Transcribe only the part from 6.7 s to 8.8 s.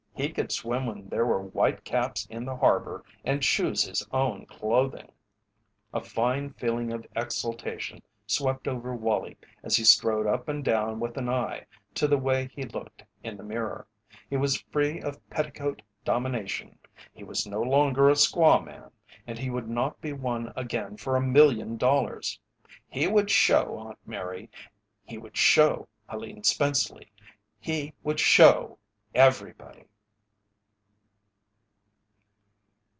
of exultation swept